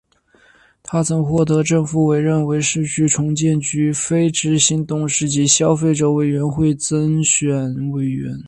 [0.81, 8.33] 他曾获政府委任为市区重建局非执行董事及消费者委员会增选委员。